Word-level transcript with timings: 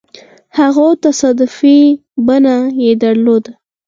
هغو 0.57 0.87
تصادفي 1.05 1.77
بڼه 2.25 2.55
يې 2.83 2.91
درلوده. 3.03 3.51